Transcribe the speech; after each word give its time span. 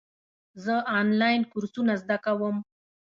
زه 0.63 0.73
آنلاین 0.99 1.41
کورسونه 1.51 1.93
زده 2.01 2.17
کوم. 2.25 2.55